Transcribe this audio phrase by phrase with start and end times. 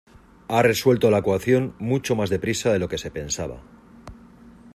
[0.47, 3.61] Ha resuelto la ecuación mucho más deprisa de lo que se pensaba.